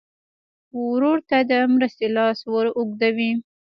[0.85, 3.31] ورور ته د مرستې لاس ور اوږدوې.